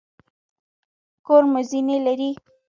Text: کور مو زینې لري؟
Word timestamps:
کور 1.25 1.43
مو 1.51 1.59
زینې 1.69 1.97
لري؟ 2.05 2.29